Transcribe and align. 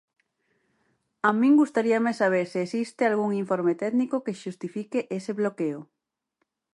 A 1.27 1.29
min 1.39 1.53
gustaríame 1.61 2.11
saber 2.21 2.45
se 2.53 2.59
existe 2.65 3.01
algún 3.05 3.31
informe 3.43 3.73
técnico 3.83 4.23
que 4.25 4.37
xustifique 4.41 4.99
ese 5.17 5.31
bloqueo. 5.39 5.79